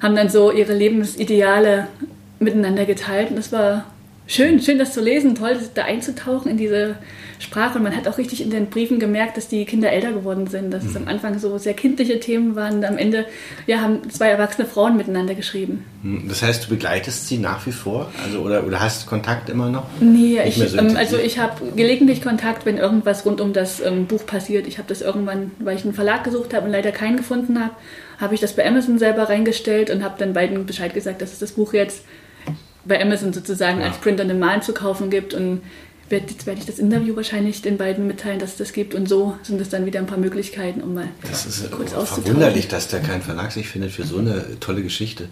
[0.00, 1.86] haben dann so ihre Lebensideale
[2.40, 3.30] miteinander geteilt.
[3.30, 3.84] Und das war
[4.26, 6.96] schön, schön das zu lesen, toll, da einzutauchen in diese
[7.38, 7.78] Sprache.
[7.78, 10.70] Und man hat auch richtig in den Briefen gemerkt, dass die Kinder älter geworden sind,
[10.72, 12.76] dass es am Anfang so sehr kindliche Themen waren.
[12.76, 13.26] Und am Ende
[13.66, 15.84] ja, haben zwei erwachsene Frauen miteinander geschrieben.
[16.02, 18.10] Hm, Das heißt, du begleitest sie nach wie vor?
[18.24, 19.86] Also oder, oder hast Kontakt immer noch?
[20.00, 24.06] Nee, ich, so ähm, also ich habe gelegentlich Kontakt, wenn irgendwas rund um das ähm,
[24.06, 24.66] Buch passiert.
[24.66, 27.74] Ich habe das irgendwann, weil ich einen Verlag gesucht habe und leider keinen gefunden habe,
[28.18, 31.40] habe ich das bei Amazon selber reingestellt und habe dann beiden Bescheid gesagt, dass es
[31.40, 32.04] das Buch jetzt
[32.84, 33.86] bei Amazon sozusagen Ja.
[33.86, 35.60] als Print on Demand zu kaufen gibt und
[36.08, 39.08] werd- jetzt werde ich das Interview wahrscheinlich den beiden mitteilen, dass es das gibt und
[39.08, 42.24] so sind es dann wieder ein paar Möglichkeiten, um mal Das ist kurz äh, auszutauschen.
[42.24, 45.28] verwunderlich, dass da kein Verlag sich findet für so eine tolle Geschichte.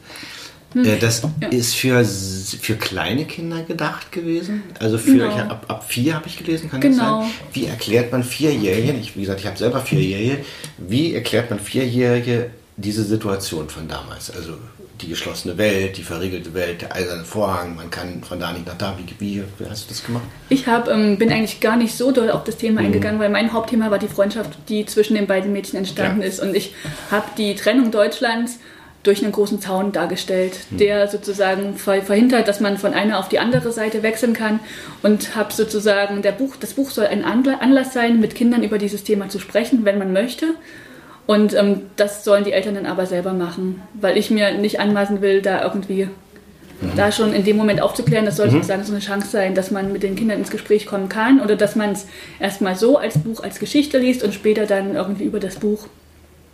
[0.77, 1.33] Äh, Das Hm.
[1.43, 1.49] Ja.
[1.49, 4.63] ist für, für kleine Kinder gedacht gewesen.
[4.79, 5.29] Also für Genau.
[5.29, 7.23] ich, ab, ab vier habe ich gelesen, kann Genau.
[7.23, 7.35] das sein?
[7.53, 10.45] Wie erklärt man Vierjährigen, ich, wie gesagt, ich habe selber Vierjährige,
[10.79, 14.31] wie erklärt man Vierjährige diese Situation von damals?
[14.31, 14.55] Also
[15.01, 18.77] die geschlossene Welt, die verriegelte Welt, der eiserne Vorhang, man kann von da nicht nach
[18.77, 18.97] da.
[18.99, 20.25] Wie, wie, hast du das gemacht?
[20.51, 23.53] Ich hab, ähm, bin eigentlich gar nicht so doll auf das Thema eingegangen, weil mein
[23.53, 26.27] Hauptthema war die Freundschaft, die zwischen den beiden Mädchen entstanden Ja.
[26.29, 26.40] ist.
[26.40, 26.75] Und ich
[27.11, 28.59] habe die Trennung Deutschlands
[29.03, 33.38] durch einen großen Zaun dargestellt, der sozusagen ver verhindert, dass man von einer auf die
[33.38, 34.61] andere Seite wechseln kann.
[35.03, 38.77] Und habe sozusagen, der Buch, das Buch soll ein Anla- Anlass sein, mit Kindern über
[38.77, 40.49] dieses Thema zu sprechen, wenn man möchte.
[41.26, 45.20] Und ähm, das sollen die Eltern dann aber selber machen, weil ich mir nicht anmaßen
[45.20, 46.09] will, da irgendwie
[46.96, 49.92] da schon in dem Moment aufzuklären, das soll sozusagen so eine Chance sein, dass man
[49.92, 52.06] mit den Kindern ins Gespräch kommen kann oder dass man es
[52.38, 55.87] erstmal so als Buch, als Geschichte liest und später dann irgendwie über das Buch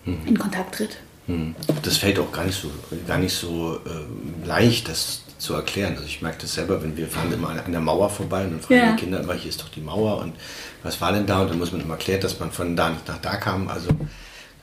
[0.05, 0.96] in Kontakt tritt.
[1.26, 1.55] Hm.
[1.83, 2.70] Das fällt auch gar nicht so,
[3.07, 5.94] gar nicht so äh, leicht, das zu erklären.
[5.94, 8.61] Also ich merke das selber, wenn wir fahren immer an der Mauer vorbei und dann
[8.61, 8.92] fragen Ja.
[8.92, 10.35] die Kinder immer, hier ist doch die Mauer und
[10.83, 11.42] was war denn da?
[11.42, 13.68] Und dann muss man immer erklären, dass man von da nicht nach da kam.
[13.68, 13.88] Also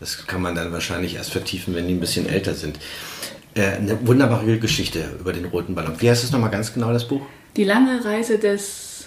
[0.03, 2.77] das kann man dann wahrscheinlich erst vertiefen, wenn die ein bisschen älter sind.
[3.55, 5.93] Äh, eine wunderbare Geschichte über den roten Ballon.
[5.99, 7.21] Wie heißt es nochmal ganz genau, das Buch?
[7.55, 9.05] Die lange Reise des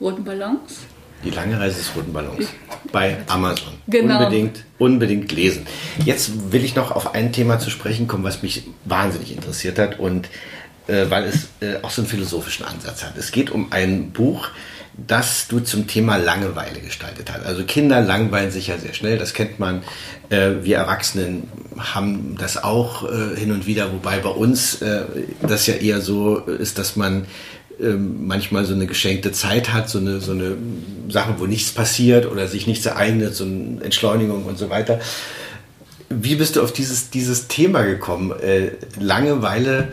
[0.00, 0.82] roten Ballons.
[1.24, 2.46] Die lange Reise des roten Ballons
[2.92, 3.72] bei Amazon.
[3.88, 4.18] Genau.
[4.18, 5.66] Unbedingt, unbedingt lesen.
[6.04, 9.98] Jetzt will ich noch auf ein Thema zu sprechen kommen, was mich wahnsinnig interessiert hat
[9.98, 10.28] und
[10.86, 13.16] äh, weil es äh, auch so einen philosophischen Ansatz hat.
[13.16, 14.48] Es geht um ein Buch,
[15.06, 17.44] das du zum Thema Langeweile gestaltet hast.
[17.44, 19.82] Also Kinder langweilen sich ja sehr schnell, das kennt man.
[20.30, 25.02] Äh, wir Erwachsenen haben das auch äh, hin und wieder, wobei bei uns äh,
[25.42, 27.26] das ja eher so ist, dass man
[27.80, 30.56] ähm, manchmal so eine geschenkte Zeit hat, so eine, so eine
[31.08, 35.00] Sache, wo nichts passiert oder sich nichts ereignet, so eine Entschleunigung und so weiter.
[36.08, 38.34] Wie bist du auf dieses, dieses Thema gekommen?
[38.98, 39.92] Langeweile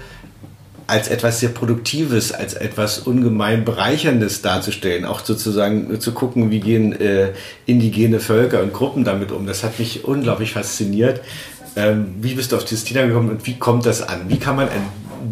[0.88, 6.94] als etwas sehr Produktives, als etwas ungemein Bereicherndes darzustellen, auch sozusagen zu gucken, wie gehen
[7.00, 7.34] äh,
[7.66, 9.46] indigene Völker und Gruppen damit um.
[9.46, 11.20] Das hat mich unglaublich fasziniert.
[11.76, 14.22] Ähm, wie bist du auf dieses Thema gekommen und wie kommt das an?
[14.30, 14.84] Wie kann man ein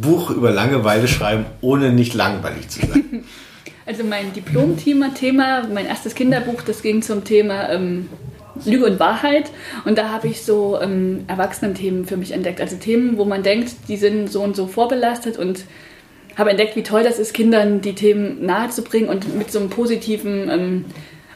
[0.02, 3.24] Buch über Langeweile schreiben, ohne nicht langweilig zu sein?
[3.88, 8.10] Also mein Diplom-Thema, Thema, mein erstes Kinderbuch, das ging zum Thema ähm,
[8.64, 9.52] Lüge und Wahrheit.
[9.84, 12.62] Und da habe ich so ähm, Erwachsenen-Themen für mich entdeckt.
[12.62, 15.66] Also Themen, wo man denkt, die sind so und so vorbelastet und
[16.38, 20.50] habe entdeckt, wie toll das ist, Kindern die Themen nahezubringen und mit so einem positiven,
[20.50, 20.86] ähm,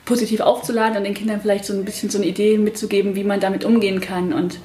[0.05, 3.39] positiv aufzuladen und den Kindern vielleicht so ein bisschen so eine Idee mitzugeben, wie man
[3.39, 4.59] damit umgehen kann und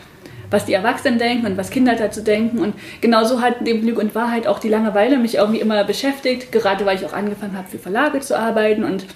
[0.50, 2.58] was die Erwachsenen denken und was Kinder dazu denken.
[2.60, 6.86] Und genauso hat neben Lüge und Wahrheit auch die Langeweile mich irgendwie immer beschäftigt, gerade
[6.86, 9.06] weil ich auch angefangen habe, für Verlage zu arbeiten und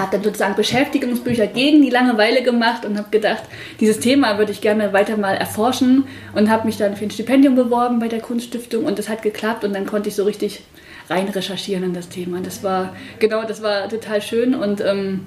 [0.00, 3.42] habe dann sozusagen Beschäftigungsbücher gegen die Langeweile gemacht und habe gedacht,
[3.78, 7.54] dieses Thema würde ich gerne weiter mal erforschen und habe mich dann für ein Stipendium
[7.54, 10.62] beworben bei der Kunststiftung und das hat geklappt und dann konnte ich so richtig
[11.08, 12.40] rein recherchieren in das Thema.
[12.40, 15.26] Das war, genau, das war total schön und ähm,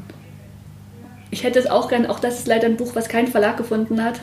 [1.29, 4.03] ich hätte es auch gern, auch das ist leider ein Buch, was kein Verlag gefunden
[4.03, 4.19] hat.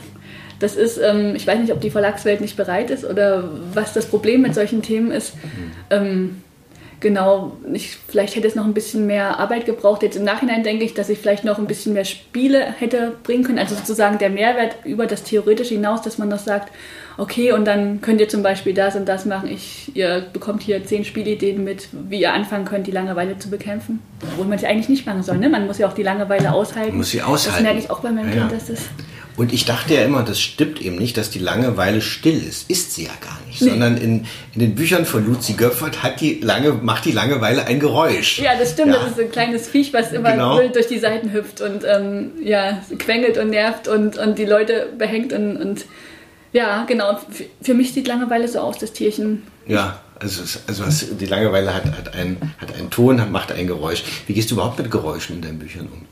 [0.59, 4.05] Das ist, ähm, ich weiß nicht, ob die Verlagswelt nicht bereit ist oder was das
[4.05, 5.33] Problem mit solchen Themen ist.
[5.89, 6.41] Ähm,
[7.01, 10.03] genau, ich, vielleicht hätte es noch ein bisschen mehr Arbeit gebraucht.
[10.03, 13.43] Jetzt im Nachhinein denke ich, dass ich vielleicht noch ein bisschen mehr Spiele hätte bringen
[13.43, 13.59] können.
[13.59, 16.71] Also sozusagen der Mehrwert über das Theoretische hinaus, dass man noch sagt,
[17.17, 19.49] okay, und dann könnt ihr zum Beispiel das und das machen.
[19.51, 23.99] Ich, ihr bekommt hier zehn Spielideen mit, wie ihr anfangen könnt, die Langeweile zu bekämpfen.
[24.21, 25.37] Obwohl man es ja eigentlich nicht machen soll.
[25.37, 25.49] Ne?
[25.49, 26.95] Man muss ja auch die Langeweile aushalten.
[26.97, 27.63] Muss sie aushalten.
[27.63, 28.47] Das merke ich auch bei meinem Ja.
[28.47, 28.79] Kind, dass das
[29.35, 32.69] Und ich dachte ja immer, das stimmt eben nicht, dass die Langeweile still ist.
[32.69, 33.40] Ist sie ja gar nicht.
[33.59, 33.69] Nee.
[33.69, 37.79] Sondern in, in den Büchern von Luzi Göpfert hat die lange, macht die Langeweile ein
[37.79, 38.39] Geräusch.
[38.39, 38.93] Ja, das stimmt.
[38.93, 38.99] Ja.
[39.01, 40.57] Das ist ein kleines Viech, was immer Genau.
[40.59, 44.87] wild durch die Seiten hüpft und ähm, ja, quengelt und nervt und, und die Leute
[44.97, 45.33] behängt.
[45.33, 45.85] Und, und
[46.53, 47.19] ja, genau.
[47.29, 49.43] Für, für mich sieht Langeweile so aus, das Tierchen.
[49.67, 54.03] Ja, also, also was, die Langeweile hat, hat, ein, hat einen Ton, macht ein Geräusch.
[54.27, 56.05] Wie gehst du überhaupt mit Geräuschen in deinen Büchern um?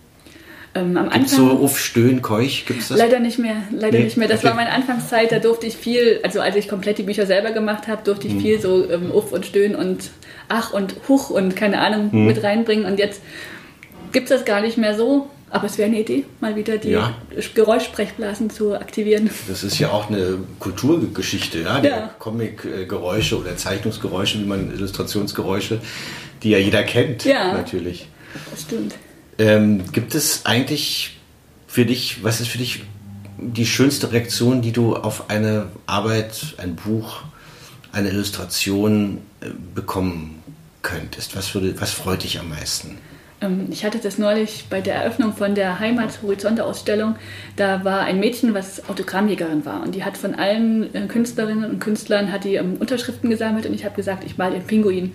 [0.76, 1.50] Ähm, am Gibt's Anfang.
[1.58, 2.66] so Uff, Stöhn, Keuch?
[2.68, 2.98] Gibt's das?
[3.00, 4.28] Leider nicht mehr, leider Nee, nicht mehr.
[4.28, 4.50] Das okay.
[4.50, 7.88] war meine Anfangszeit, da durfte ich viel, also als ich komplett die Bücher selber gemacht
[7.88, 10.12] habe, durfte ich viel so ähm, Uff und Stöhn und
[10.48, 12.26] Ach und Huch und keine Ahnung Mhm.
[12.28, 12.86] mit reinbringen.
[12.86, 13.22] Und jetzt
[14.12, 15.28] gibt es das gar nicht mehr so.
[15.52, 17.16] Aber es wäre eine Idee, mal wieder die Ja.
[17.56, 19.32] Geräuschsprechblasen zu aktivieren.
[19.48, 22.10] Das ist ja auch eine Kulturgeschichte, ja, Ja.
[22.20, 25.80] Comic-Geräusche oder Zeichnungsgeräusche, wie man Illustrationsgeräusche,
[26.44, 27.54] die ja jeder kennt, Ja.
[27.54, 28.08] natürlich.
[28.52, 28.94] Das stimmt.
[29.40, 31.18] Ähm, gibt es eigentlich
[31.66, 32.84] für dich, was ist für dich
[33.38, 37.22] die schönste Reaktion, die du auf eine Arbeit, ein Buch,
[37.94, 40.44] eine Illustration äh, bekommen
[40.82, 41.38] könntest?
[41.38, 42.98] Was, würde, was freut dich am meisten?
[43.42, 47.16] Ähm, Ich hatte das neulich bei der Eröffnung von der Heimat-Horizonte-Ausstellung.
[47.56, 49.84] Da war ein Mädchen, was Autogrammjägerin war.
[49.84, 53.66] Und die hat von allen äh, Künstlerinnen und Künstlern hat die ähm, Unterschriften gesammelt.
[53.66, 55.14] Und ich habe gesagt, ich male ihren Pinguin.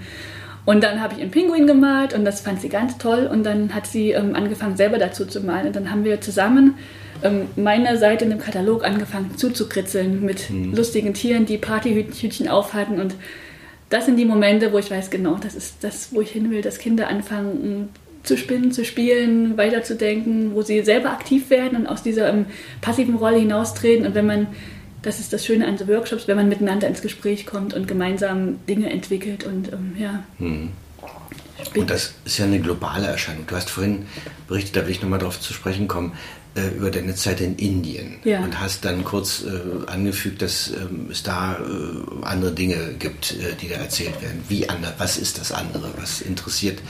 [0.64, 3.28] Und dann habe ich ihren Pinguin gemalt und das fand sie ganz toll.
[3.30, 5.66] Und dann hat sie ähm, angefangen, selber dazu zu malen.
[5.66, 6.74] Und dann haben wir zusammen
[7.22, 12.98] ähm, meine Seite in dem Katalog angefangen zuzukritzeln mit lustigen Tieren, die Partyhütchen aufhatten.
[12.98, 13.14] Und
[13.90, 16.62] das sind die Momente, wo ich weiß, genau, das ist das, wo ich hin will,
[16.62, 17.90] dass Kinder anfangen
[18.22, 22.46] zu spinnen, zu spielen, weiterzudenken, wo sie selber aktiv werden und aus dieser ähm,
[22.80, 24.06] passiven Rolle hinaustreten.
[24.06, 24.46] Und wenn man,
[25.04, 28.64] das ist das Schöne an so Workshops, wenn man miteinander ins Gespräch kommt und gemeinsam
[28.66, 30.24] Dinge entwickelt und ähm, ja.
[31.76, 33.46] Und das ist ja eine globale Erscheinung.
[33.46, 34.06] Du hast vorhin
[34.48, 36.12] berichtet, da will ich nochmal drauf zu sprechen kommen,
[36.54, 38.16] äh, über deine Zeit in Indien.
[38.24, 38.40] Ja.
[38.40, 43.54] Und hast dann kurz äh, angefügt, dass ähm, es da äh, andere Dinge gibt, äh,
[43.60, 44.42] die da erzählt werden.
[44.48, 44.94] Wie andere?
[44.98, 45.92] Was ist das andere?
[45.96, 46.80] Was interessiert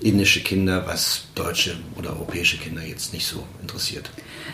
[0.00, 4.10] indische Kinder, was deutsche oder europäische Kinder jetzt nicht so interessiert?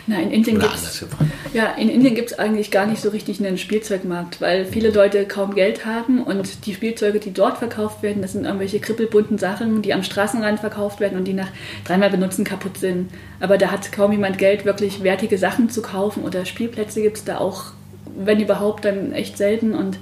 [0.07, 1.31] Na, in Indien anders gefragt.
[1.53, 5.25] Ja, in Indien gibt es eigentlich gar nicht so richtig einen Spielzeugmarkt, weil viele Leute
[5.25, 9.81] kaum Geld haben und die Spielzeuge, die dort verkauft werden, das sind irgendwelche krippelbunten Sachen,
[9.81, 11.49] die am Straßenrand verkauft werden und die nach
[11.85, 13.09] dreimal benutzen kaputt sind.
[13.39, 17.23] Aber da hat kaum jemand Geld, wirklich wertige Sachen zu kaufen oder Spielplätze gibt es
[17.23, 17.73] da auch,
[18.17, 19.97] wenn überhaupt, dann echt selten und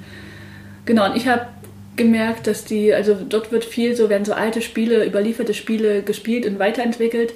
[0.85, 1.47] Genau, und ich habe
[1.95, 6.45] gemerkt, dass die, also dort wird viel so, werden so alte Spiele, überlieferte Spiele gespielt
[6.45, 7.33] und weiterentwickelt.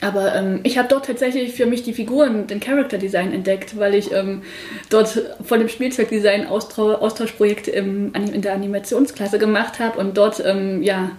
[0.00, 3.94] Aber ähm, ich habe dort tatsächlich für mich die Figuren, den Character Design entdeckt, weil
[3.94, 4.42] ich ähm,
[4.88, 10.82] dort von dem Spielzeugdesign Austau Austauschprojekte im, in der Animationsklasse gemacht habe und dort ähm,
[10.82, 11.10] ja,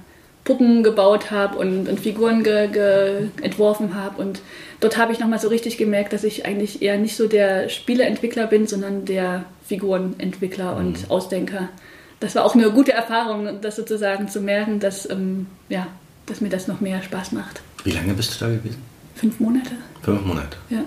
[0.43, 4.19] Puppen gebaut habe und, und Figuren ge, ge, entworfen habe.
[4.19, 4.41] Und
[4.79, 8.47] dort habe ich nochmal so richtig gemerkt, dass ich eigentlich eher nicht so der Spieleentwickler
[8.47, 11.69] bin, sondern der Figurenentwickler und Ausdenker.
[12.19, 15.87] Das war auch eine gute Erfahrung, das sozusagen zu merken, dass, ähm, ja,
[16.25, 17.61] dass mir das noch mehr Spaß macht.
[17.83, 18.81] Wie lange bist du da gewesen?
[19.15, 20.57] Fünf Monate, Fünf Monate.
[20.69, 20.83] ja.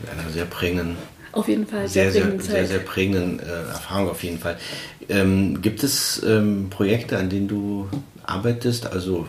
[0.00, 0.96] Mit einer sehr prägenden
[1.30, 4.58] Auf jeden Fall sehr, sehr, prägende sehr, sehr prägenden äh, Erfahrung auf jeden Fall.
[5.08, 7.88] Ähm, gibt es ähm, Projekte, an denen du
[8.24, 9.26] arbeitest, also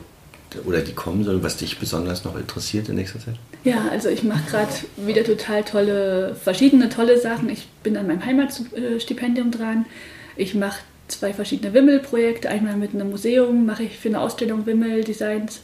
[0.65, 3.35] oder die kommen sollen, was dich besonders noch interessiert in nächster Zeit?
[3.63, 7.49] Ja, also ich mache gerade wieder total tolle, verschiedene tolle Sachen.
[7.49, 9.85] Ich bin an meinem Heimatstipendium dran.
[10.35, 12.49] Ich mache zwei verschiedene Wimmel-Projekte.
[12.49, 15.61] Einmal mit einem Museum mache ich für eine Ausstellung Wimmel-Designs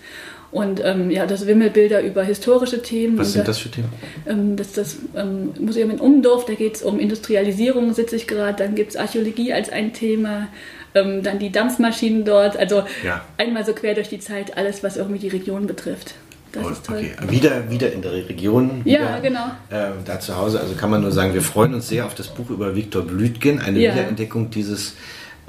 [0.52, 3.18] und ähm, ja, das Wimmelbilder über historische Themen.
[3.20, 3.90] Was sind da- das für Themen?
[4.28, 8.26] Ähm, das ist das ähm, Museum in Umdorf, da geht es um Industrialisierung, sitze ich
[8.28, 8.64] gerade.
[8.64, 10.48] Dann gibt es Archäologie als ein Thema.
[10.96, 12.58] Ähm, dann die Dampfmaschinen dort.
[12.58, 13.24] Also Ja.
[13.38, 16.16] einmal so quer durch die Zeit, alles, was irgendwie die Region betrifft.
[16.52, 16.98] Das Oh, ist toll.
[16.98, 17.30] okay.
[17.32, 18.82] Wieder, wieder in der Region.
[18.86, 19.46] Ja, wieder, genau.
[19.70, 20.60] Äh, da zu Hause.
[20.60, 23.60] Also kann man nur sagen, wir freuen uns sehr auf das Buch über Viktor Blütgen,
[23.60, 23.94] eine Ja.
[23.94, 24.96] Wiederentdeckung dieses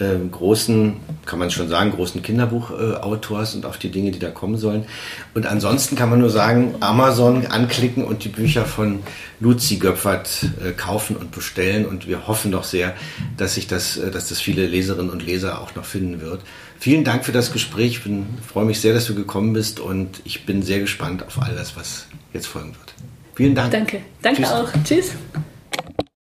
[0.01, 4.57] ähm, großen, kann man schon sagen, großen Kinderbuchautors und auf die Dinge, die da kommen
[4.57, 4.85] sollen.
[5.35, 9.01] Und ansonsten kann man nur sagen, Amazon anklicken und die Bücher von
[9.41, 11.87] Luzi Göpfert äh, kaufen und bestellen.
[11.87, 12.95] Und wir hoffen doch sehr,
[13.37, 16.43] dass sich das, äh, dass das viele Leserinnen und Leser auch noch finden wird.
[16.79, 17.93] Vielen Dank für das Gespräch.
[17.93, 21.41] Ich bin, freue mich sehr, dass du gekommen bist und ich bin sehr gespannt auf
[21.41, 22.95] all das, was jetzt folgen wird.
[23.35, 23.71] Vielen Dank.
[23.71, 24.01] Danke.
[24.23, 24.51] Danke Tschüss.
[24.51, 24.69] auch.
[24.85, 25.11] Tschüss.